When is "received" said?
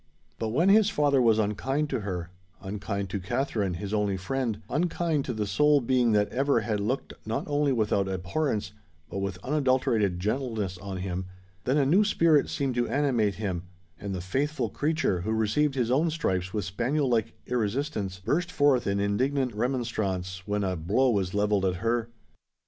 15.31-15.75